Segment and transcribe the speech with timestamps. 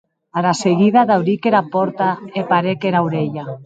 [0.41, 2.11] Ara seguida dauric era pòrta
[2.41, 3.45] e parèc era aurelha.